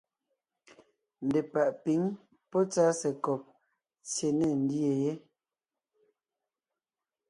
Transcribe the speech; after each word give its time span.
Ndepàʼ 1.25 1.69
pǐŋ 1.83 2.01
pɔ́ 2.49 2.63
tsásekɔb 2.71 3.41
tsyé 4.07 4.27
ne 4.37 4.47
ńdyê 4.61 4.91
yé. 5.03 5.11